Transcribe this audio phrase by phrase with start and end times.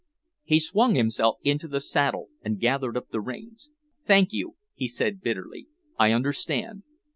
[0.41, 3.69] He swung himself into the saddle and gathered up the reins.
[4.07, 5.67] "Thank you," he said bitterly,
[5.99, 6.81] "I understand.